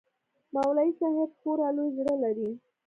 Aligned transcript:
مولوى 0.53 0.87
صاحب 0.99 1.29
خورا 1.39 1.69
لوى 1.75 1.89
زړه 1.97 2.13
لري. 2.23 2.49